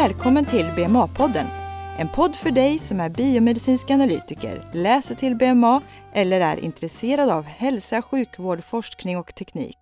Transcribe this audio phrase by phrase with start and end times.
[0.00, 1.46] Välkommen till BMA-podden.
[1.98, 7.44] En podd för dig som är biomedicinsk analytiker, läser till BMA eller är intresserad av
[7.44, 9.76] hälsa, sjukvård, forskning och teknik.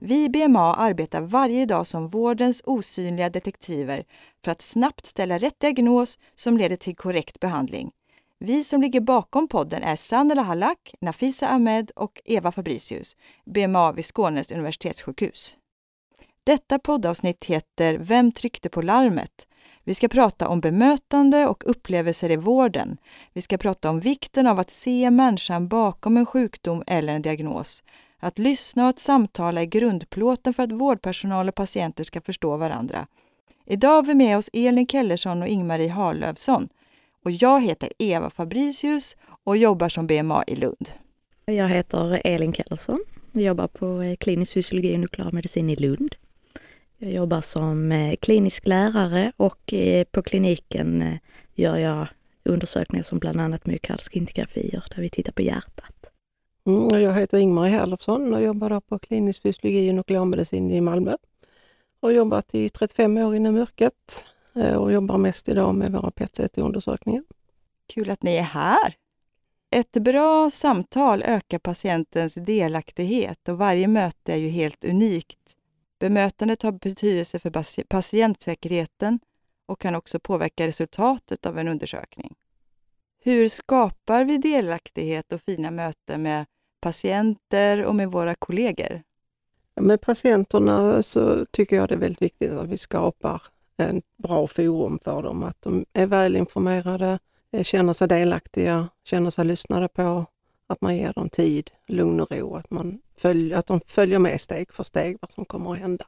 [0.00, 4.04] Vi i BMA arbetar varje dag som vårdens osynliga detektiver
[4.44, 7.90] för att snabbt ställa rätt diagnos som leder till korrekt behandling.
[8.38, 14.04] Vi som ligger bakom podden är Sanela Halak, Nafisa Ahmed och Eva Fabricius, BMA vid
[14.04, 15.56] Skånes universitetssjukhus.
[16.46, 19.46] Detta poddavsnitt heter Vem tryckte på larmet?
[19.84, 22.96] Vi ska prata om bemötande och upplevelser i vården.
[23.32, 27.82] Vi ska prata om vikten av att se människan bakom en sjukdom eller en diagnos.
[28.18, 33.06] Att lyssna och att samtala är grundplåten för att vårdpersonal och patienter ska förstå varandra.
[33.64, 36.68] Idag har vi med oss Elin Kellersson och Ingmarie Harlövsson.
[37.24, 40.90] Och jag heter Eva Fabricius och jobbar som BMA i Lund.
[41.44, 43.00] Jag heter Elin Kellersson
[43.34, 46.14] och jobbar på eh, klinisk fysiologi och nuklear medicin i Lund.
[46.98, 51.18] Jag jobbar som eh, klinisk lärare och eh, på kliniken eh,
[51.54, 52.08] gör jag
[52.44, 56.06] undersökningar som bland annat myokardskintgrafier där vi tittar på hjärtat.
[56.66, 61.16] Mm, jag heter Ingmarie Herlofsson och jobbar på klinisk fysiologi och nuklearmedicin i Malmö.
[62.00, 64.24] Och jobbat i 35 år inom yrket
[64.78, 67.22] och jobbar mest idag med våra PET-CT-undersökningar.
[67.94, 68.94] Kul att ni är här!
[69.70, 75.55] Ett bra samtal ökar patientens delaktighet och varje möte är ju helt unikt.
[75.98, 79.18] Bemötandet har betydelse för patientsäkerheten
[79.66, 82.34] och kan också påverka resultatet av en undersökning.
[83.22, 86.46] Hur skapar vi delaktighet och fina möten med
[86.80, 89.02] patienter och med våra kollegor?
[89.80, 93.42] Med patienterna så tycker jag det är väldigt viktigt att vi skapar
[93.76, 97.18] en bra forum för dem, att de är välinformerade,
[97.62, 100.26] känner sig delaktiga, känner sig lyssnade på,
[100.66, 104.40] att man ger dem tid, lugn och ro, att, man följer, att de följer med
[104.40, 106.06] steg för steg vad som kommer att hända.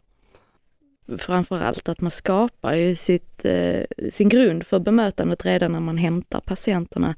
[1.18, 6.40] Framförallt att man skapar ju sitt, eh, sin grund för bemötandet redan när man hämtar
[6.40, 7.14] patienterna,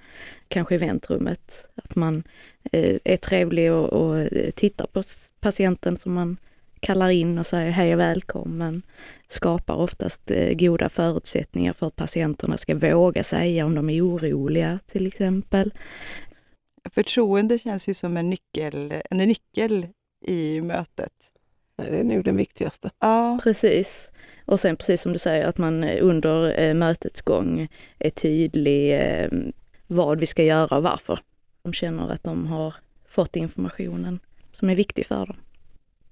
[0.48, 1.66] kanske i väntrummet.
[1.74, 2.22] Att man
[2.72, 5.02] eh, är trevlig och, och eh, tittar på
[5.40, 6.36] patienten som man
[6.80, 8.82] kallar in och säger hej och välkommen.
[9.28, 14.78] Skapar oftast eh, goda förutsättningar för att patienterna ska våga säga om de är oroliga
[14.86, 15.72] till exempel.
[16.90, 19.86] Förtroende känns ju som en nyckel, en nyckel
[20.26, 21.12] i mötet.
[21.76, 22.90] Det är nog den viktigaste.
[22.98, 23.40] Ja.
[23.42, 24.10] Precis.
[24.44, 27.68] Och sen precis som du säger att man under eh, mötets gång
[27.98, 29.28] är tydlig eh,
[29.86, 31.18] vad vi ska göra och varför.
[31.62, 32.74] De känner att de har
[33.08, 34.20] fått informationen
[34.52, 35.36] som är viktig för dem.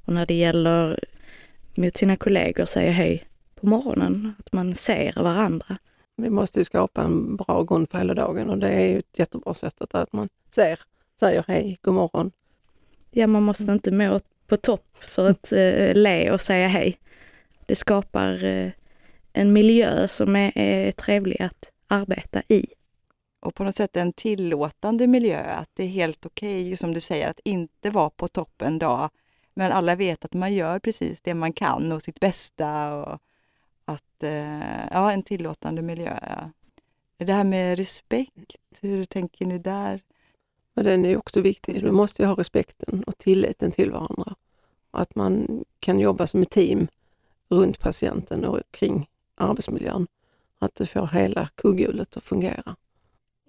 [0.04, 0.98] Och när det gäller
[1.74, 3.24] mot sina kollegor säga hej
[3.54, 5.78] på morgonen, att man ser varandra.
[6.20, 9.74] Vi måste skapa en bra grund för hela dagen och det är ett jättebra sätt
[9.94, 10.80] att man ser,
[11.20, 12.30] säger hej, god morgon.
[13.10, 16.98] Ja, man måste inte må på topp för att eh, le och säga hej.
[17.66, 18.70] Det skapar eh,
[19.32, 22.66] en miljö som är, är trevlig att arbeta i.
[23.40, 27.00] Och på något sätt en tillåtande miljö, att det är helt okej, okay, som du
[27.00, 29.10] säger, att inte vara på topp en dag.
[29.54, 32.94] Men alla vet att man gör precis det man kan och sitt bästa.
[32.94, 33.18] Och
[33.88, 36.18] att, eh, ja, en tillåtande miljö.
[36.22, 36.50] Ja.
[37.24, 40.02] Det här med respekt, hur tänker ni där?
[40.76, 41.80] Och den är också viktig.
[41.80, 44.34] Du måste ha respekten och tilliten till varandra.
[44.90, 46.88] Att man kan jobba som ett team
[47.48, 50.06] runt patienten och kring arbetsmiljön.
[50.58, 52.76] Att du får hela kugghjulet att fungera.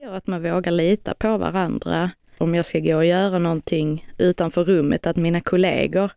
[0.01, 2.11] Ja, att man vågar lita på varandra.
[2.37, 6.11] Om jag ska gå och göra någonting utanför rummet, att mina kollegor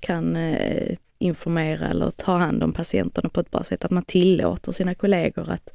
[0.00, 3.84] kan eh, informera eller ta hand om patienterna på ett bra sätt.
[3.84, 5.70] Att man tillåter sina kollegor att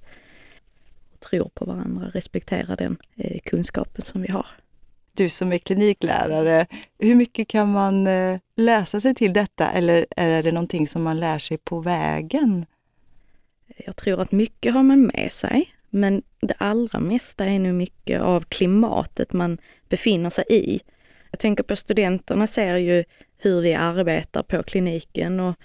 [1.19, 4.45] tro på varandra, respektera den eh, kunskapen som vi har
[5.13, 6.65] du som är kliniklärare,
[6.99, 11.19] hur mycket kan man eh, läsa sig till detta eller är det någonting som man
[11.19, 12.65] lär sig på vägen?
[13.85, 18.21] Jag tror att mycket har man med sig, men det allra mesta är nu mycket
[18.21, 19.57] av klimatet man
[19.89, 20.79] befinner sig i.
[21.33, 23.03] Jag tänker på studenterna ser ju
[23.37, 25.55] hur vi arbetar på kliniken och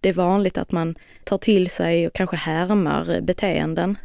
[0.00, 0.94] det är vanligt att man
[1.24, 3.98] tar till sig och kanske härmar beteenden.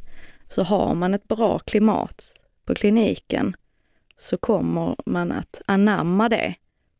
[0.47, 2.33] Så har man ett bra klimat
[2.65, 3.55] på kliniken
[4.17, 6.55] så kommer man att anamma det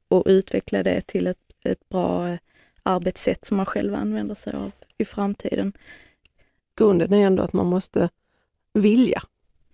[0.08, 2.38] och utveckla det till ett, ett bra
[2.84, 5.74] arbetssätt som man själv använder sig av i framtiden.
[6.78, 8.10] Grunden är ändå att man måste
[8.74, 9.22] vilja.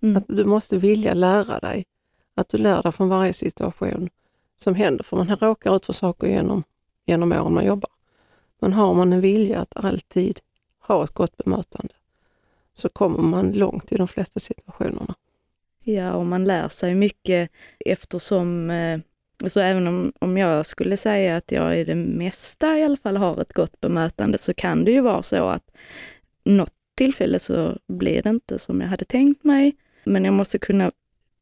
[0.02, 0.16] Mm.
[0.16, 1.84] Att du måste vilja lära dig.
[2.34, 4.10] Att du lär dig från varje situation
[4.56, 5.04] som händer.
[5.04, 6.62] För man råkar ut för saker genom,
[7.06, 7.90] genom åren man jobbar.
[8.60, 10.40] Men har man en vilja att alltid
[10.80, 11.94] ha ett gott bemötande
[12.74, 15.14] så kommer man långt i de flesta situationerna.
[15.82, 17.50] Ja, och man lär sig mycket
[17.86, 18.70] eftersom,
[19.42, 23.16] alltså även om, om jag skulle säga att jag i det mesta i alla fall
[23.16, 25.70] har ett gott bemötande så kan det ju vara så att
[26.44, 29.76] något tillfälle så blir det inte som jag hade tänkt mig.
[30.04, 30.92] Men jag måste kunna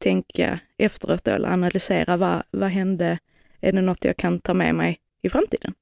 [0.03, 3.19] tänka efteråt eller analysera vad, vad hände?
[3.61, 5.73] Är det något jag kan ta med mig i framtiden?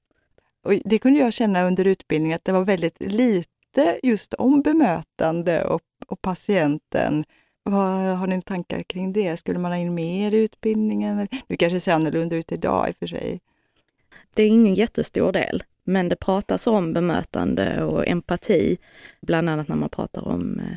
[0.63, 5.65] Och det kunde jag känna under utbildningen att det var väldigt lite just om bemötande
[5.65, 7.25] och, och patienten.
[7.63, 9.37] Vad Har ni tankar kring det?
[9.37, 11.27] Skulle man ha in mer i utbildningen?
[11.47, 13.41] Nu kanske det ser annorlunda ut idag i och för sig.
[14.33, 18.77] Det är ingen jättestor del, men det pratas om bemötande och empati,
[19.21, 20.75] bland annat när man pratar om eh,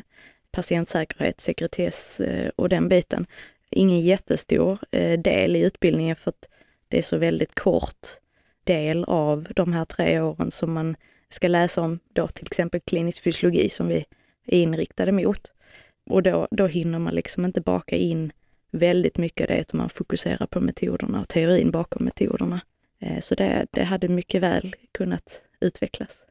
[0.55, 3.25] patientsäkerhet, sekretess eh, och den biten.
[3.69, 6.49] Ingen jättestor eh, del i utbildningen för att
[6.87, 8.07] det är så väldigt kort
[8.63, 10.95] del av de här tre åren som man
[11.29, 14.05] ska läsa om då till exempel klinisk fysiologi som vi
[14.45, 15.51] är inriktade mot.
[16.09, 18.31] Och då, då hinner man liksom inte baka in
[18.71, 22.61] väldigt mycket av det, utan man fokuserar på metoderna och teorin bakom metoderna.
[22.99, 26.24] Eh, så det, det hade mycket väl kunnat utvecklas.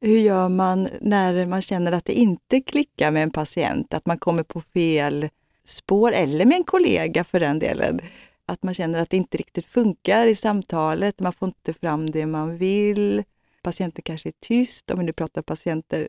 [0.00, 4.18] Hur gör man när man känner att det inte klickar med en patient, att man
[4.18, 5.28] kommer på fel
[5.64, 8.00] spår, eller med en kollega för den delen?
[8.46, 12.26] Att man känner att det inte riktigt funkar i samtalet, man får inte fram det
[12.26, 13.22] man vill.
[13.62, 16.08] Patienten kanske är tyst, om vi nu pratar patienter.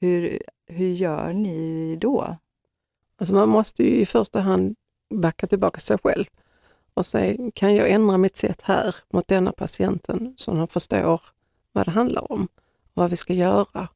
[0.00, 2.36] Hur, hur gör ni då?
[3.16, 4.76] Alltså man måste ju i första hand
[5.14, 6.24] backa tillbaka sig själv
[6.94, 11.20] och säga, kan jag ändra mitt sätt här mot denna patienten så de förstår
[11.72, 12.48] vad det handlar om
[12.94, 13.88] vad vi ska göra.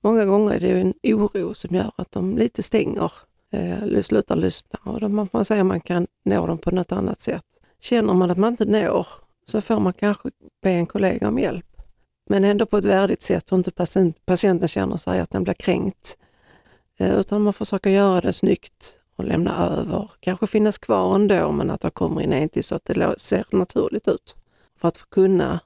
[0.00, 3.12] Många gånger är det en oro som gör att de lite stänger,
[3.50, 6.92] eh, slutar lyssna och då man får säga att man kan nå dem på något
[6.92, 7.44] annat sätt.
[7.80, 9.06] Känner man att man inte når
[9.46, 10.30] så får man kanske
[10.62, 11.66] be en kollega om hjälp.
[12.28, 13.70] Men ändå på ett värdigt sätt så inte
[14.24, 16.18] patienten känner sig att den blir kränkt.
[16.98, 20.10] Eh, utan man försöker göra det snyggt och lämna över.
[20.20, 23.44] Kanske finnas kvar ändå men att det kommer in en till så att det ser
[23.50, 24.34] naturligt ut.
[24.80, 25.60] För att kunna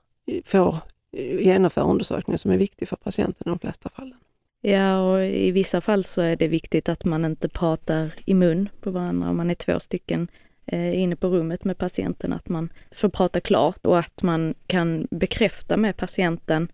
[0.44, 0.78] få
[1.12, 4.18] genomföra undersökningen som är viktig för patienten i de flesta fallen.
[4.62, 8.68] Ja, och i vissa fall så är det viktigt att man inte pratar i mun
[8.80, 10.28] på varandra om man är två stycken
[10.66, 15.08] eh, inne på rummet med patienten, att man får prata klart och att man kan
[15.10, 16.68] bekräfta med patienten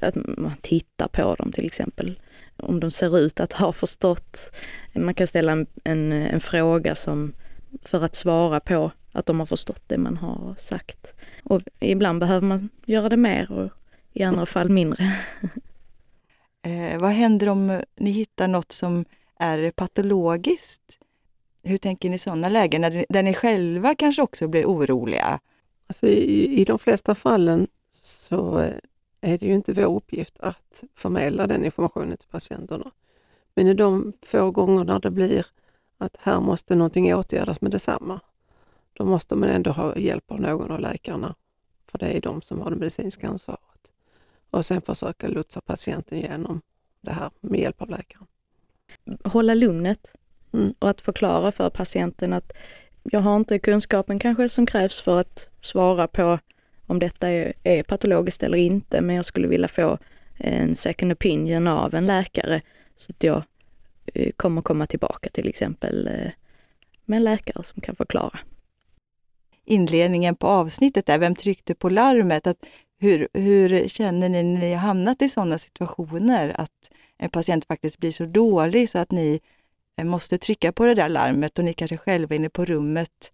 [0.00, 2.20] att man tittar på dem till exempel.
[2.56, 4.56] Om de ser ut att ha förstått.
[4.94, 7.32] Man kan ställa en, en, en fråga som
[7.82, 11.12] för att svara på att de har förstått det man har sagt.
[11.44, 13.70] Och ibland behöver man göra det mer och
[14.12, 15.16] i andra fall mindre.
[16.62, 19.04] eh, vad händer om ni hittar något som
[19.38, 20.98] är patologiskt?
[21.64, 25.40] Hur tänker ni i sådana lägen, där, där ni själva kanske också blir oroliga?
[25.86, 28.74] Alltså i, I de flesta fallen så eh,
[29.20, 32.90] är det ju inte vår uppgift att förmedla den informationen till patienterna.
[33.54, 35.46] Men i de få gånger när det blir
[35.98, 38.20] att här måste någonting åtgärdas med detsamma,
[38.92, 41.34] då måste man ändå ha hjälp av någon av läkarna.
[41.90, 43.60] För det är de som har det medicinska ansvaret.
[44.50, 46.60] Och sen försöka lotsa patienten igenom
[47.00, 48.26] det här med hjälp av läkaren.
[49.24, 50.14] Hålla lugnet
[50.52, 50.74] mm.
[50.78, 52.52] och att förklara för patienten att
[53.02, 56.38] jag har inte kunskapen kanske som krävs för att svara på
[56.86, 59.98] om detta är, är patologiskt eller inte, men jag skulle vilja få
[60.36, 62.62] en second opinion av en läkare
[62.96, 63.42] så att jag
[64.14, 66.30] eh, kommer komma tillbaka till exempel eh,
[67.04, 68.38] med en läkare som kan förklara.
[69.70, 72.46] Inledningen på avsnittet där, vem tryckte på larmet?
[72.46, 72.66] Att
[72.98, 77.98] hur, hur känner ni när ni har hamnat i sådana situationer att en patient faktiskt
[77.98, 79.40] blir så dålig så att ni
[79.96, 83.32] eh, måste trycka på det där larmet och ni kanske själva är inne på rummet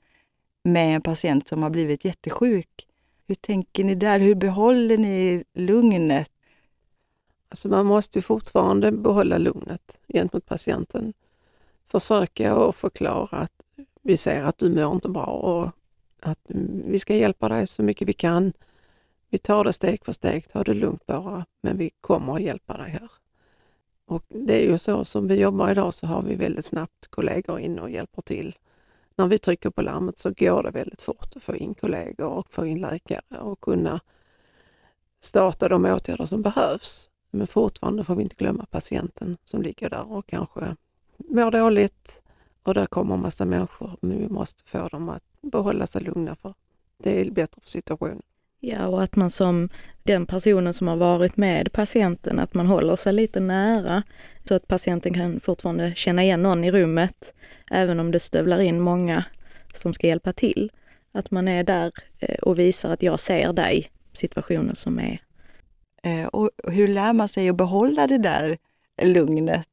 [0.65, 2.87] med en patient som har blivit jättesjuk.
[3.27, 4.21] Hur tänker ni där?
[4.21, 6.33] Hur behåller ni lugnet?
[7.49, 11.13] Alltså man måste fortfarande behålla lugnet gentemot patienten.
[11.89, 13.53] Försöka och förklara att
[14.03, 15.73] vi ser att du mår inte bra och
[16.27, 18.53] att mm, vi ska hjälpa dig så mycket vi kan.
[19.29, 22.77] Vi tar det steg för steg, ta det lugnt bara, men vi kommer att hjälpa
[22.77, 23.11] dig här.
[24.07, 27.61] Och det är ju så som vi jobbar idag så har vi väldigt snabbt kollegor
[27.61, 28.57] in och hjälper till
[29.17, 32.53] när vi trycker på larmet så går det väldigt fort att få in kollegor och
[32.53, 34.01] få in läkare och kunna
[35.21, 37.11] starta de åtgärder som behövs.
[37.31, 40.77] Men fortfarande får vi inte glömma patienten som ligger där och kanske
[41.17, 42.23] mår dåligt
[42.63, 43.97] och där kommer massa människor.
[44.01, 46.55] Men vi måste få dem att behålla sig lugna för
[46.99, 48.23] det är bättre för situationen.
[48.61, 49.69] Ja, och att man som
[50.03, 54.03] den personen som har varit med patienten, att man håller sig lite nära
[54.45, 57.35] så att patienten kan fortfarande känna igen någon i rummet,
[57.71, 59.25] även om det stövlar in många
[59.75, 60.73] som ska hjälpa till.
[61.13, 65.23] Att man är där eh, och visar att jag ser dig, situationen som är.
[66.03, 68.59] Eh, och hur lär man sig att behålla det där
[69.03, 69.67] lugnet?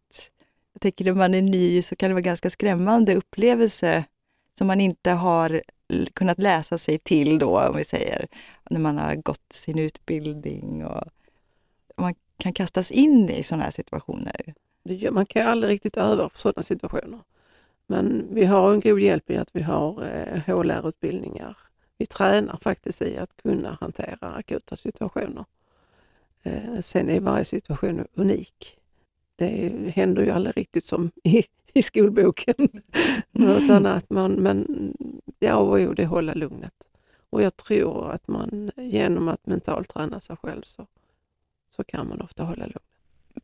[0.74, 4.03] Jag tänker när man är ny så kan det vara ganska skrämmande upplevelse
[4.57, 5.62] som man inte har
[6.13, 8.27] kunnat läsa sig till då, om vi säger,
[8.69, 11.03] när man har gått sin utbildning och
[11.98, 14.53] man kan kastas in i sådana här situationer.
[15.12, 17.19] man kan ju aldrig riktigt öva på sådana situationer.
[17.88, 21.57] Men vi har en god hjälp i att vi har eh, HLR-utbildningar.
[21.98, 25.45] Vi tränar faktiskt i att kunna hantera akuta situationer.
[26.43, 28.77] Eh, sen är varje situation unik.
[29.36, 31.43] Det händer ju aldrig riktigt som i,
[31.74, 32.56] i skolboken.
[33.34, 34.68] Utan att man, men
[35.39, 36.74] ja, och jo, det hålla lugnet.
[37.30, 40.88] Och jag tror att man genom att mentalt träna sig själv så,
[41.75, 42.94] så kan man ofta hålla lugnet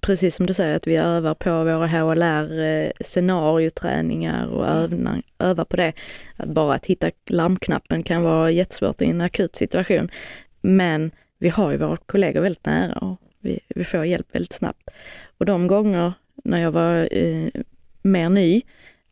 [0.01, 5.65] precis som du säger, att vi övar på våra HLR eh, scenarioträningar och övna, övar
[5.65, 5.93] på det.
[6.35, 10.09] Att bara att hitta larmknappen kan vara jättesvårt i en akut situation.
[10.61, 14.89] Men vi har ju våra kollegor väldigt nära och vi, vi får hjälp väldigt snabbt.
[15.37, 17.47] Och de gånger när jag var eh,
[18.01, 18.61] mer ny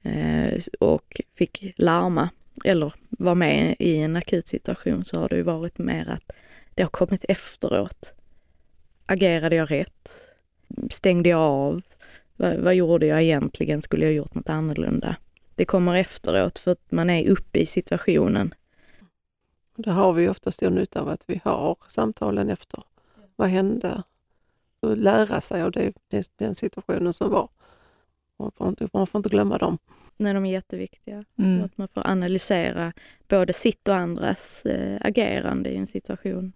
[0.02, 2.30] eh, och fick larma
[2.64, 6.32] eller var med i en akut situation så har det ju varit mer att
[6.76, 8.14] det har kommit efteråt.
[9.06, 10.10] Agerade jag rätt?
[10.90, 11.82] stängde jag av?
[12.36, 13.82] Vad, vad gjorde jag egentligen?
[13.82, 15.16] Skulle jag gjort något annorlunda?
[15.56, 18.54] Det kommer efteråt för att man är uppe i situationen.
[19.76, 22.84] Det har vi ofta stor nytta av att vi har samtalen efter.
[23.36, 24.04] Vad hände?
[24.80, 25.94] Och lära sig av det,
[26.36, 27.50] den situationen som var.
[28.40, 29.78] Man får inte, man får inte glömma dem.
[30.18, 31.26] Nej, de är jätteviktiga.
[31.40, 31.64] Mm.
[31.64, 32.94] Att man får analysera
[33.28, 36.54] både sitt och andras äh, agerande i en situation.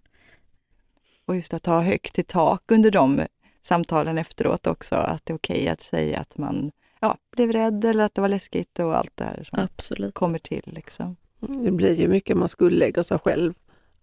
[1.24, 3.20] Och just att ha högt i tak under de
[3.62, 7.84] samtalen efteråt också, att det är okej okay att säga att man ja, blev rädd
[7.84, 10.14] eller att det var läskigt och allt det här som Absolut.
[10.14, 10.62] kommer till.
[10.64, 11.16] Liksom.
[11.40, 13.54] Det blir ju mycket man skuldlägger sig själv.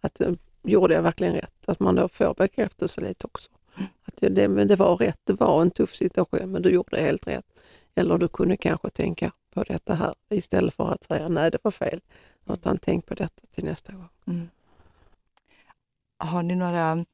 [0.02, 0.32] Att eh,
[0.64, 1.70] gjorde jag verkligen rätt?
[1.70, 3.52] Att man då får bekräftelse lite också.
[4.06, 7.28] Att det, men det var rätt, det var en tuff situation men du gjorde helt
[7.28, 7.46] rätt.
[7.96, 11.72] Eller du kunde kanske tänka på detta här istället för att säga nej, det var
[11.72, 12.02] fel.
[12.50, 14.10] Utan tänk på detta till nästa gång.
[14.28, 14.50] Mm.
[16.18, 17.06] Har ni några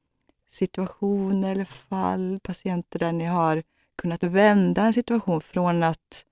[0.50, 3.64] situationer eller fall, patienter där ni har
[3.96, 6.26] kunnat vända en situation från att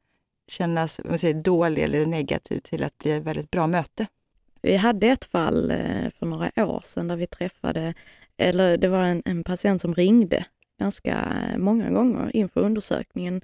[0.48, 4.08] kännas man säger, dålig eller negativ till att bli ett väldigt bra möte?
[4.62, 7.94] Vi hade ett fall eh, för några år sedan där vi träffade,
[8.38, 10.46] eller det var en, en patient som ringde
[10.80, 13.42] ganska många gånger inför undersökningen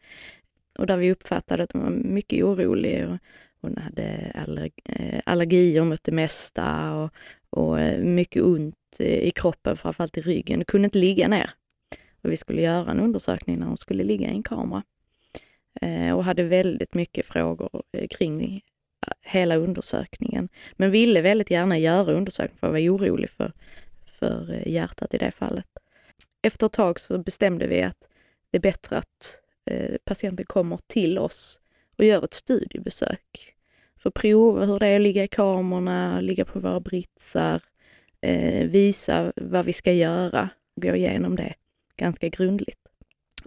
[0.80, 3.08] och där vi uppfattade att hon var mycket orolig.
[3.08, 3.18] Och
[3.62, 7.14] hon hade allerg eh, allergier mot det mesta och,
[7.50, 11.50] och eh, mycket ont eh, i kroppen, framförallt i ryggen, kunde inte ligga ner.
[12.22, 14.84] Och vi skulle göra en undersökning när hon skulle ligga i en kamera.
[16.16, 18.62] Och hade väldigt mycket frågor kring
[19.22, 20.50] hela undersökningen.
[20.74, 23.52] Men ville väldigt gärna göra undersökningen för jag var orolig för,
[24.20, 25.66] för hjärtat i det fallet.
[26.42, 28.08] Efter ett tag så bestämde vi att
[28.52, 31.60] det är bättre att Eh, patienten kommer till oss
[31.98, 33.56] och gör ett studiebesök.
[33.98, 37.62] För att prova hur det är att ligga i kamerorna, ligga på våra britsar,
[38.22, 41.54] eh, visa vad vi ska göra och gå igenom det
[41.98, 42.80] ganska grundligt.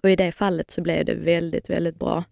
[0.03, 2.25] Och i det fallet så blev det väldigt, väldigt bra.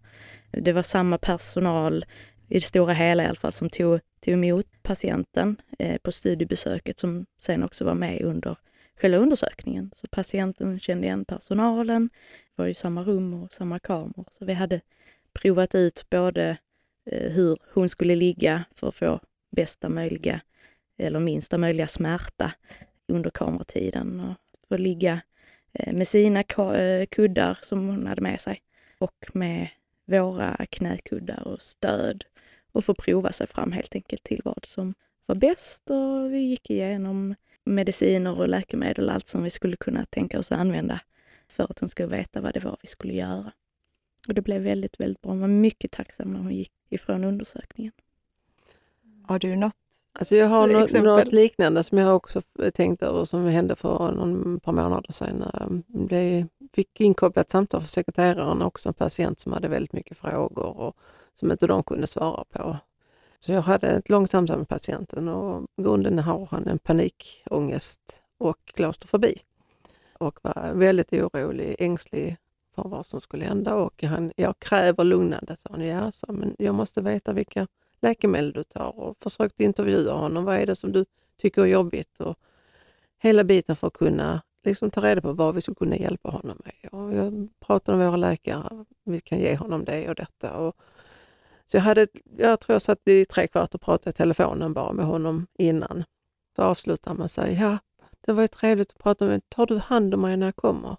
[0.51, 2.05] Det var samma personal
[2.49, 6.99] i det stora hela i alla fall som tog, tog emot patienten eh, på studiebesöket
[6.99, 8.57] som sen också var med under
[9.01, 9.91] själva undersökningen.
[9.93, 12.09] Så patienten kände igen personalen,
[12.55, 14.25] var i samma rum och samma kameror.
[14.31, 14.81] Så vi hade
[15.33, 16.57] provat ut både
[17.05, 19.19] eh, hur hon skulle ligga för att få
[19.51, 20.41] bästa möjliga
[20.97, 22.51] eller minsta möjliga smärta
[23.07, 24.35] under kameratiden och
[24.69, 25.21] få ligga
[25.73, 28.61] eh, med sina eh, kuddar som hon hade med sig
[28.97, 29.67] och med
[30.05, 32.25] våra knäkuddar och stöd
[32.71, 34.93] och få prova sig fram helt enkelt till vad som
[35.25, 40.05] var bäst och vi gick igenom mediciner och läkemedel och allt som vi skulle kunna
[40.05, 40.99] tänka oss att använda
[41.47, 43.51] för att hon skulle veta vad det var vi skulle göra.
[44.27, 45.31] Och det blev väldigt, väldigt bra.
[45.31, 47.93] Hon var mycket tacksam när hon gick ifrån undersökningen.
[49.27, 49.75] Har du något
[50.13, 52.41] Alltså jag har något, något, liknande som jag också
[52.73, 55.83] tänkt över som hände för någon par månader sedan.
[55.87, 60.97] Det fick inkopplat samtal för sekreteraren också en patient som hade väldigt mycket frågor och
[61.35, 62.77] som inte de kunde svara på.
[63.45, 68.21] Så jag hade ett långt samtal med patienten och i grunden har han en panikångest
[68.37, 69.41] och klaustrofobi
[70.13, 72.37] och var väldigt orolig, ängslig
[72.75, 75.87] för vad som skulle hända och han, jag kräver lugnande, sa han.
[75.87, 77.67] Ja, så, men jag måste veta vilka
[78.01, 80.45] läkemedel du tar och försökte intervjua honom.
[80.45, 81.05] Vad är det som du
[81.37, 82.19] tycker är jobbigt?
[82.19, 82.37] Och
[83.19, 86.61] hela biten för att kunna liksom ta reda på vad vi skulle kunna hjälpa honom
[86.65, 87.01] med.
[87.01, 90.57] Och jag pratade med våra läkare, vi kan ge honom det och detta.
[90.57, 90.75] Och
[91.71, 94.93] så jag, hade, jag tror jag satt i tre kvart och pratade i telefonen bara
[94.93, 96.03] med honom innan.
[96.55, 97.77] Så avslutar man sig, ja
[98.21, 100.97] det var ju trevligt att prata med tar du hand om mig när jag kommer?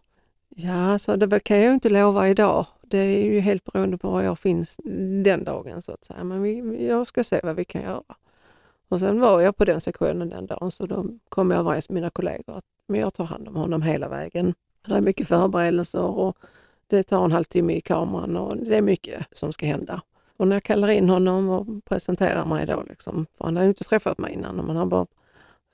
[0.48, 2.66] Ja, så det kan jag inte lova idag.
[2.82, 4.76] Det är ju helt beroende på var jag finns
[5.24, 6.24] den dagen så att säga.
[6.24, 8.02] Men vi, jag ska se vad vi kan göra.
[8.88, 11.94] Och sen var jag på den sektionen den dagen så då kom jag överens med
[11.94, 14.54] mina kollegor att men jag tar hand om honom hela vägen.
[14.86, 16.36] Det är mycket förberedelser och
[16.86, 20.02] Det tar en halvtimme i kameran och det är mycket som ska hända.
[20.36, 23.84] Och när jag kallar in honom och presenterar mig då, liksom, för han hade inte
[23.84, 25.06] träffat mig innan, men han bara,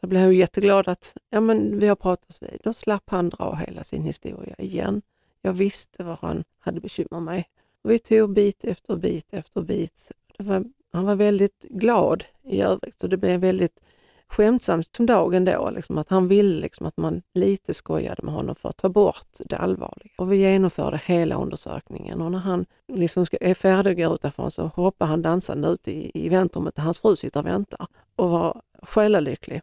[0.00, 2.60] så blev jag jätteglad att ja, men vi har pratats vid.
[2.64, 5.02] Då slapp han dra hela sin historia igen.
[5.42, 7.44] Jag visste vad han hade bekymmer med.
[7.82, 10.12] vi tog bit efter bit efter bit.
[10.38, 13.82] Var, han var väldigt glad i övrigt, och det blev väldigt
[14.28, 18.54] skämtsamt som dagen då, liksom, att han ville liksom, att man lite skojade med honom
[18.54, 20.12] för att ta bort det allvarliga.
[20.18, 24.66] Och vi genomförde hela undersökningen och när han liksom är färdig och går utanför så
[24.66, 28.62] hoppar han dansande ut i, i väntrummet där hans fru sitter och väntar och var
[28.82, 29.62] själalycklig.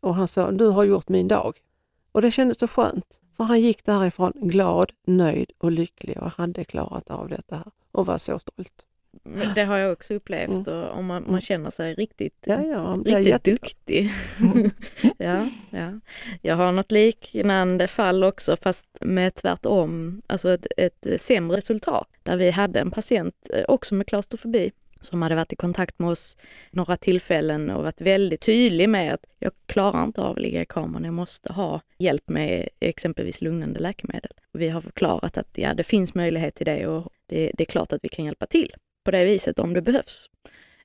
[0.00, 1.58] Och han sa, du har gjort min dag.
[2.12, 6.64] Och det kändes så skönt, för han gick därifrån glad, nöjd och lycklig och hade
[6.64, 8.86] klarat av detta här och var så stolt.
[9.54, 11.40] Det har jag också upplevt och om man, man mm.
[11.40, 14.10] känner sig riktigt, ja, ja, riktigt duktig.
[15.18, 16.00] ja, ja.
[16.42, 22.08] Jag har något liknande fall också fast med tvärtom, alltså ett, ett sämre resultat.
[22.22, 26.10] Där vi hade en patient eh, också med klaustrofobi som hade varit i kontakt med
[26.10, 26.36] oss
[26.70, 30.66] några tillfällen och varit väldigt tydlig med att jag klarar inte av att ligga i
[30.66, 34.32] kameran, jag måste ha hjälp med exempelvis lugnande läkemedel.
[34.52, 37.92] Vi har förklarat att ja, det finns möjlighet till det och det, det är klart
[37.92, 40.28] att vi kan hjälpa till på det viset om det behövs.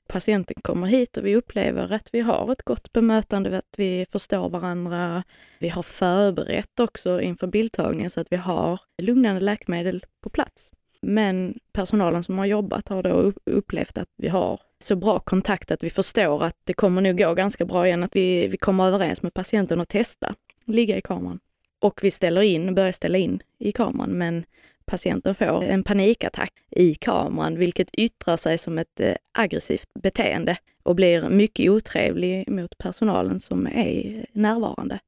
[0.08, 4.48] Patienten kommer hit och vi upplever att vi har ett gott bemötande, att vi förstår
[4.48, 5.22] varandra.
[5.58, 10.72] Vi har förberett också inför bildtagningen så att vi har lugnande läkemedel på plats.
[11.00, 15.82] Men personalen som har jobbat har då upplevt att vi har så bra kontakt att
[15.82, 19.22] vi förstår att det kommer nog gå ganska bra igen, att vi, vi kommer överens
[19.22, 20.34] med patienten och testa
[20.64, 21.40] ligga i kameran.
[21.80, 24.44] Och vi ställer in, börjar ställa in i kameran, men
[24.88, 30.94] patienten får en panikattack i kameran, vilket yttrar sig som ett eh, aggressivt beteende och
[30.94, 34.98] blir mycket otrevlig mot personalen som är närvarande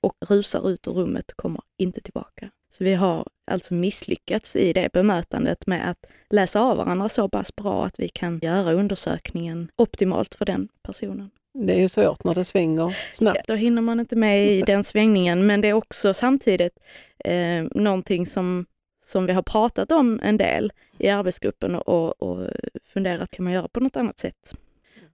[0.00, 2.50] och rusar ut ur rummet och kommer inte tillbaka.
[2.70, 7.56] Så vi har alltså misslyckats i det bemötandet med att läsa av varandra så pass
[7.56, 11.30] bra att vi kan göra undersökningen optimalt för den personen.
[11.54, 13.46] Det är ju svårt när det svänger snabbt.
[13.46, 16.78] Då hinner man inte med i den svängningen, men det är också samtidigt
[17.24, 18.66] eh, någonting som,
[19.08, 22.48] som vi har pratat om en del i arbetsgruppen och, och
[22.84, 24.54] funderat, kan man göra på något annat sätt?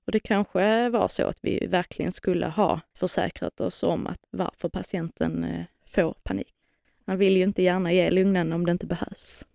[0.07, 4.69] Och det kanske var så att vi verkligen skulle ha försäkrat oss om att varför
[4.69, 6.55] patienten eh, får panik.
[7.05, 9.47] Man vill ju inte gärna ge lugnande om det inte behövs.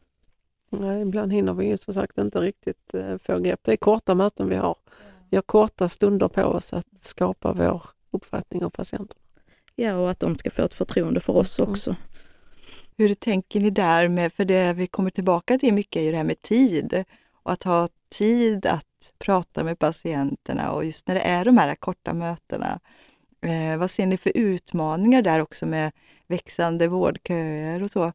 [0.69, 3.60] Nej, ibland hinner vi ju som sagt inte riktigt eh, få grepp.
[3.63, 4.75] Det är korta möten vi har.
[5.30, 9.17] Vi har korta stunder på oss att skapa vår uppfattning av patienten.
[9.75, 11.69] Ja, och att de ska få ett förtroende för oss mm.
[12.97, 16.17] Hur tänker ni där med, för det vi kommer tillbaka till mycket är ju det
[16.17, 17.03] här med tid
[17.43, 21.75] och att ha tid att prata med patienterna och just när det är de här
[21.75, 22.79] korta mötena.
[23.41, 25.91] Eh, vad ser ni för utmaningar där också med
[26.27, 28.12] växande vårdköer och så.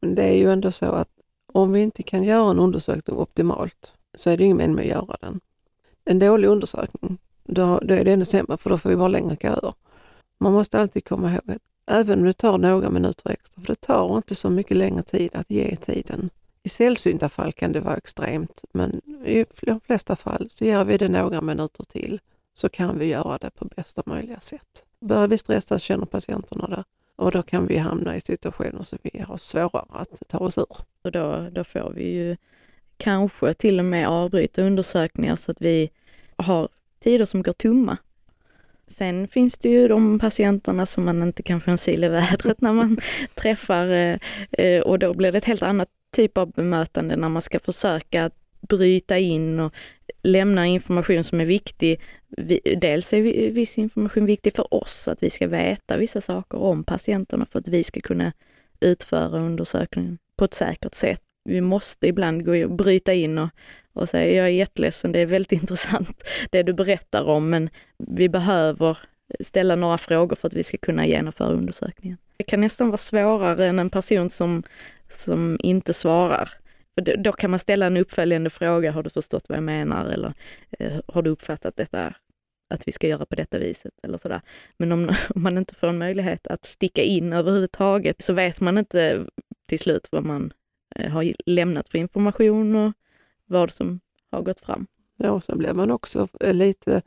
[0.00, 1.10] Men det är ju ändå så att
[1.52, 4.90] om vi inte kan göra en undersökning optimalt så är det ingen mening med att
[4.90, 5.40] göra den.
[6.04, 9.36] En dålig undersökning, då, då är det ännu sämre för då får vi bara längre
[9.36, 9.74] köer.
[10.38, 13.80] Man måste alltid komma ihåg att även om det tar några minuter extra, för det
[13.80, 16.30] tar inte så mycket längre tid att ge tiden.
[16.62, 20.98] I sällsynta fall kan det vara extremt, men i de flesta fall så ger vi
[20.98, 22.20] det några minuter till
[22.54, 24.84] så kan vi göra det på bästa möjliga sätt.
[25.00, 26.84] Börjar vi stressa känner patienterna det,
[27.16, 30.76] och då kan vi hamna i situationer som vi har svårare att ta oss ur.
[31.02, 32.36] Och då, då får vi ju
[32.96, 35.90] kanske till och med avbryta undersökningar så att vi
[36.36, 36.68] har
[37.00, 37.96] tider som går tomma.
[38.88, 42.60] Sen finns det ju de patienterna som man inte kan få en sil i vädret
[42.60, 42.98] när man
[43.34, 44.18] träffar eh,
[44.52, 48.30] eh, och då blir det ett helt annat typ av bemötande när man ska försöka
[48.60, 49.74] bryta in och
[50.22, 52.00] lämna information som är viktig.
[52.76, 57.46] Dels är viss information viktig för oss, att vi ska veta vissa saker om patienterna
[57.46, 58.32] för att vi ska kunna
[58.80, 61.22] utföra undersökningen på ett säkert sätt.
[61.44, 63.48] Vi måste ibland gå och bryta in och,
[63.98, 68.28] och säger jag är jätteledsen, det är väldigt intressant det du berättar om, men vi
[68.28, 68.98] behöver
[69.40, 72.18] ställa några frågor för att vi ska kunna genomföra undersökningen.
[72.36, 74.62] Det kan nästan vara svårare än en person som,
[75.08, 76.50] som inte svarar.
[76.94, 80.06] För då kan man ställa en uppföljande fråga, har du förstått vad jag menar?
[80.06, 80.34] Eller
[80.78, 82.14] eh, har du uppfattat detta,
[82.70, 83.92] att vi ska göra på detta viset?
[84.02, 84.40] Eller sådär.
[84.76, 88.78] Men om, om man inte får en möjlighet att sticka in överhuvudtaget så vet man
[88.78, 89.26] inte
[89.66, 90.52] till slut vad man
[90.96, 92.92] eh, har lämnat för information och
[93.48, 94.86] vad som har gått fram.
[95.16, 97.02] Ja, och så blir man också eh, lite,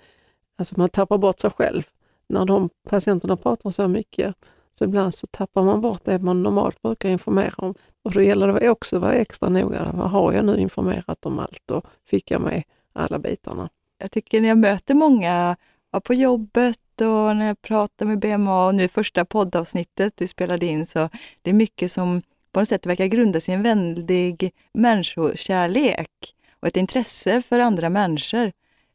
[0.57, 1.83] alltså man tappar bort sig själv.
[2.27, 4.35] När de patienterna pratar så mycket
[4.73, 7.75] så ibland så tappar man bort det man normalt brukar informera om.
[8.03, 9.91] Och då gäller det också att vara extra noga.
[9.93, 13.69] Vad har jag nu informerat om allt och fick jag med alla bitarna?
[13.97, 15.55] Jag tycker när jag möter många
[16.03, 20.85] på jobbet och när jag pratar med BMA och nu första poddavsnittet vi spelade in
[20.85, 21.09] så
[21.41, 26.09] det är mycket som på något sätt verkar grunda sig i en väldig människokärlek
[26.59, 28.51] och ett intresse för andra människor.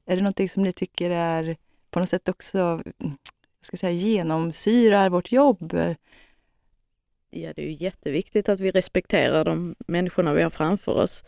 [0.06, 1.56] Är det någonting som ni tycker är
[1.90, 2.80] på något sätt också
[3.60, 5.72] ska säga, genomsyrar vårt jobb?
[7.30, 11.24] Ja, det är ju jätteviktigt att vi respekterar de människorna vi har framför oss.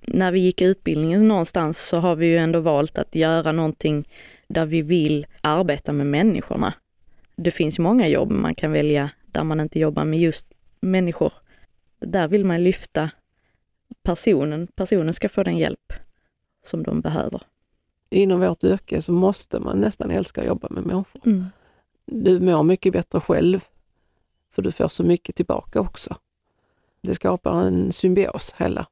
[0.00, 4.08] När vi gick utbildningen någonstans så har vi ju ändå valt att göra någonting
[4.48, 6.74] där vi vill arbeta med människorna.
[7.36, 10.46] Det finns många jobb man kan välja där man inte jobbar med just
[10.80, 11.32] människor.
[11.98, 13.10] Där vill man lyfta
[14.02, 14.66] personen.
[14.66, 15.92] Personen ska få den hjälp
[16.62, 17.42] som de behöver.
[18.10, 21.20] Inom vårt yrke så måste man nästan älska att jobba med människor.
[21.26, 21.46] Mm.
[22.06, 23.64] Du mår mycket bättre själv,
[24.50, 26.16] för du får så mycket tillbaka också.
[27.02, 28.86] Det skapar en symbios hela.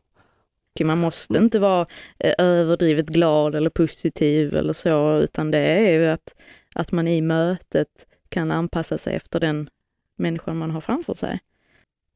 [0.85, 1.87] Man måste inte vara
[2.19, 6.35] eh, överdrivet glad eller positiv eller så, utan det är ju att,
[6.75, 9.71] att man i mötet kan anpassa sig efter den
[10.17, 11.41] människan man har framför sig.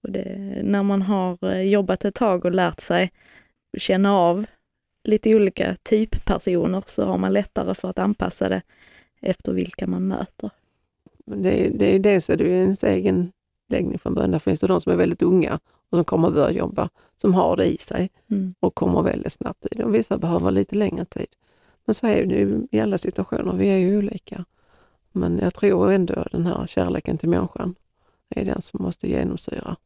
[0.02, 3.12] Och det, när man har eh, jobbat ett tag och lärt sig
[3.78, 4.46] känna av
[5.04, 8.62] lite olika typpersoner så har man lättare för att anpassa det
[9.20, 10.50] efter vilka man möter.
[11.24, 13.32] Det, det, dels är det ju ens egen
[13.68, 14.30] läggning från början.
[14.30, 15.54] Där finns det de som är väldigt unga
[15.90, 18.54] och som kommer att börja jobba, som har det i sig mm.
[18.60, 19.84] och kommer väldigt snabbt i det.
[19.84, 21.26] Och vissa behöver lite längre tid.
[21.84, 24.44] Men så är det ju i alla situationer, vi är ju olika.
[25.12, 27.74] Men jag tror ändå den här kärleken till människan
[28.28, 29.76] är den som måste genomsyra.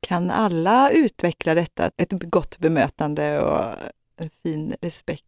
[0.00, 3.74] Kan alla utveckla detta, ett gott bemötande och
[4.42, 5.24] fin respekt?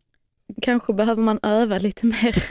[0.63, 2.45] Kanske behöver man öva lite mer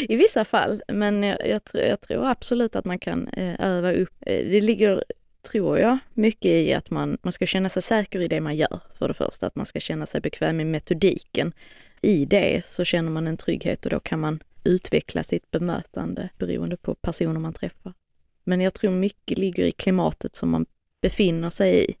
[0.08, 4.14] i vissa fall, men jag, jag, jag, tror absolut att man kan eh, öva upp.
[4.20, 5.04] Eh, det ligger,
[5.50, 8.80] tror jag, mycket i att man, man ska känna sig säker i det man gör,
[8.98, 9.46] för det första.
[9.46, 11.52] Att man ska känna sig bekväm i metodiken.
[12.02, 16.76] I det så känner man en trygghet och då kan man utveckla sitt bemötande beroende
[16.76, 17.94] på personer man träffar.
[18.44, 20.66] Men jag tror mycket ligger i klimatet som man
[21.04, 21.94] befinner sig i.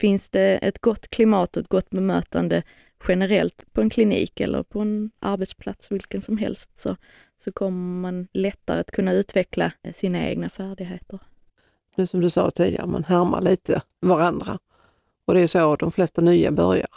[0.00, 2.62] Finns det ett gott klimat och ett gott bemötande
[3.08, 6.96] generellt på en klinik eller på en arbetsplats, vilken som helst, så,
[7.38, 11.18] så kommer man lättare att kunna utveckla eh, sina egna färdigheter.
[11.96, 14.58] Det som du sa tidigare, man härmar lite varandra.
[15.26, 16.88] Och det är så de flesta nya börjar.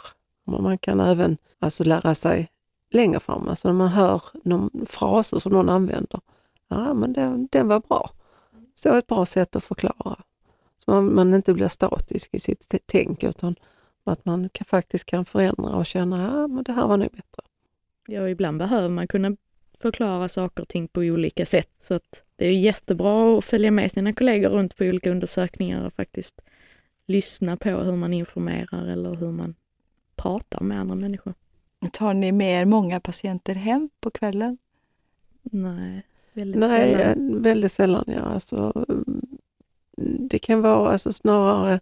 [0.44, 2.48] Man kan även alltså lära sig
[2.90, 6.20] längre fram, alltså när man hör någon fraser som någon använder.
[6.68, 8.10] Ja, men den, den var bra.
[8.74, 10.16] Så ett bra sätt att förklara.
[10.88, 13.54] Man, man inte blir statisk i sitt tänk utan
[14.04, 17.42] att man kan, faktiskt kan förändra och känna att ja, det här var nog bättre.
[18.06, 19.36] Ja, ibland behöver man kunna
[19.82, 21.70] förklara saker och ting på olika sätt.
[21.78, 25.92] Så att det är jättebra att följa med sina kollegor runt på olika undersökningar och
[25.92, 26.40] faktiskt
[27.06, 29.54] lyssna på hur man informerar eller hur man
[30.16, 31.34] pratar med andra människor.
[31.92, 34.58] Tar ni med er många patienter hem på kvällen?
[35.42, 37.42] Nej, väldigt Nej, sällan.
[37.42, 38.04] väldigt sällan.
[38.06, 38.20] Ja.
[38.20, 38.86] Alltså,
[40.00, 41.80] det kan vara alltså snarare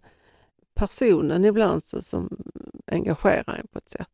[0.73, 2.37] personen ibland så, som
[2.85, 4.09] engagerar en på ett sätt.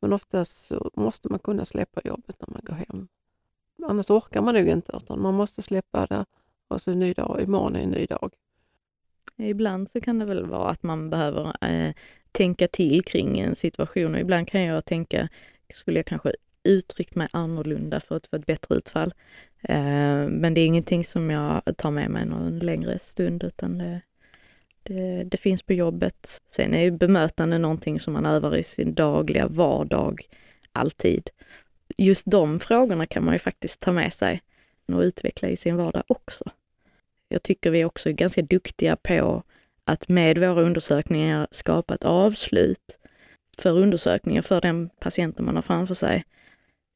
[0.00, 3.08] Men oftast så måste man kunna släppa jobbet när man går hem.
[3.88, 6.24] Annars orkar man nog inte, utan man måste släppa det
[6.68, 8.30] och så en ny dag, imorgon är en ny dag.
[9.36, 11.94] Ibland så kan det väl vara att man behöver eh,
[12.32, 15.28] tänka till kring en situation och ibland kan jag tänka,
[15.74, 19.14] skulle jag kanske uttryckt mig annorlunda för att få ett bättre utfall.
[19.62, 24.00] Eh, men det är ingenting som jag tar med mig någon längre stund utan det,
[24.82, 26.40] det, det, finns på jobbet.
[26.46, 30.22] Sen är ju bemötande någonting som man övar i sin dagliga vardag,
[30.72, 31.30] alltid.
[31.96, 34.42] Just de frågorna kan man ju faktiskt ta med sig
[34.92, 36.44] och utveckla i sin vardag också.
[37.28, 39.42] Jag tycker vi också är ganska duktiga på
[39.84, 42.98] att med våra undersökningar skapa ett avslut
[43.58, 46.24] för undersökningen för den patienten man har framför sig.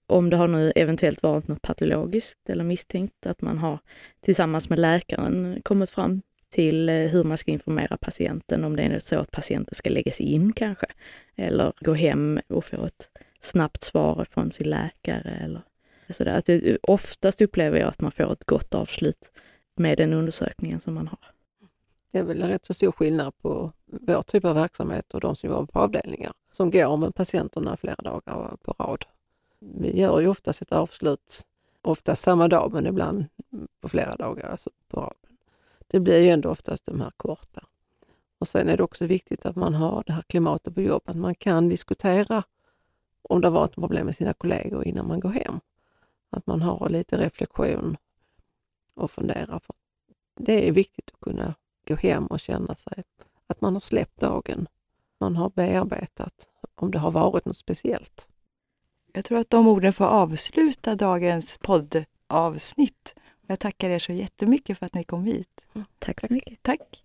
[0.06, 3.78] Om det har nu eventuellt varit något patologiskt eller misstänkt, att man har
[4.20, 8.98] tillsammans med läkaren kommit fram till eh, hur man ska informera patienten, om det är
[8.98, 10.86] så att patienten ska läggas in kanske,
[11.36, 15.62] eller gå hem och få ett snabbt svar från sin läkare eller
[16.08, 16.38] sådär.
[16.38, 19.30] Att det, oftast upplever jag att man får ett gott avslut
[19.76, 21.18] med den undersökningen som man har.
[22.12, 25.36] Det är väl en rätt så stor skillnad på vår typ av verksamhet och de
[25.36, 29.04] som jobbar på avdelningar som går med patienterna flera dagar på rad.
[29.58, 31.46] Vi gör ju oftast ett avslut,
[31.82, 33.26] ofta samma dag men ibland
[33.80, 35.36] på flera dagar alltså på raden.
[35.86, 37.64] det blir ju ändå oftast de här korta.
[38.38, 41.16] Och sen är det också viktigt att man har det här klimatet på jobbet, att
[41.16, 42.42] man kan diskutera
[43.22, 45.60] om det har varit problem med sina kollegor innan man går hem.
[46.30, 47.96] Att man har lite reflektion
[48.94, 49.58] och funderar.
[49.58, 49.74] För
[50.34, 51.54] det är viktigt att kunna
[51.88, 53.04] gå hem och känna sig
[53.46, 54.68] att man har släppt dagen.
[55.18, 58.28] Man har bearbetat om det har varit något speciellt.
[59.16, 63.14] Jag tror att de orden får avsluta dagens poddavsnitt.
[63.46, 65.64] Jag tackar er så jättemycket för att ni kom hit.
[65.98, 66.62] Tack så mycket.
[66.62, 67.02] Tack.